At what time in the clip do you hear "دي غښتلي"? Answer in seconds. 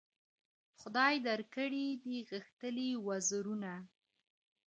2.03-2.89